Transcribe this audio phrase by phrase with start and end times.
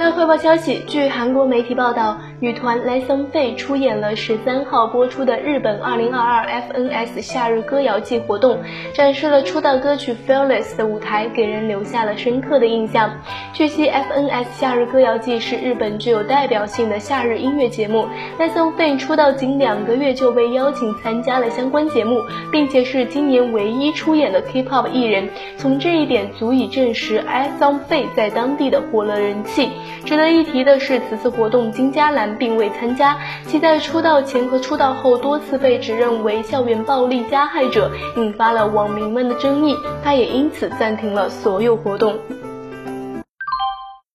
[0.00, 8.58] 娱乐汇报消息，据韩国媒体报道，女团 l e s o n Fei 出演了十三号播出的日本二零二二 FNS 夏日歌谣季活动，
[8.94, 13.10] 展示了出道歌曲 Fearless 的舞台，给人留下了深刻的印象。
[13.52, 18.08] 据悉，FNS 夏日歌谣季是日本具有代表性的夏日音乐节目。
[18.38, 25.28] l e s o n Fei 出道仅两个月就被邀请参加了相关节目，并且是今年唯一出演的 K-pop 艺人。
[25.58, 29.68] 从这一点足以证实 l e s o n Fei 在当地的火热人气。
[30.04, 42.18] 值得一提的是，此次活动金佳兰并未参加，其在出道前和出道后多次被指认为校园暴力加害者，引发了网民们的争议，她也因此暂停了所有活动。